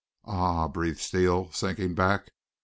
"Ah!" 0.25 0.67
breathed 0.67 0.97
Steele, 0.97 1.51
sinking 1.51 1.93
back. 1.93 2.31